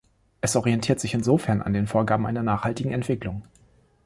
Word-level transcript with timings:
Es 0.41 0.55
orientiert 0.55 0.99
sich 0.99 1.13
insofern 1.13 1.61
an 1.61 1.73
den 1.73 1.85
Vorgaben 1.85 2.25
einer 2.25 2.41
nachhaltigen 2.41 2.91
Entwicklung. 2.91 3.43